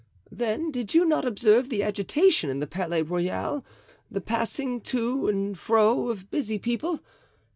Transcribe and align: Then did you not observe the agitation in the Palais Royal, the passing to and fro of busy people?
Then 0.31 0.71
did 0.71 0.95
you 0.95 1.05
not 1.05 1.25
observe 1.25 1.69
the 1.69 1.83
agitation 1.83 2.49
in 2.49 2.57
the 2.59 2.65
Palais 2.65 3.03
Royal, 3.03 3.63
the 4.09 4.19
passing 4.19 4.81
to 4.81 5.27
and 5.27 5.55
fro 5.55 6.09
of 6.09 6.31
busy 6.31 6.57
people? 6.57 7.01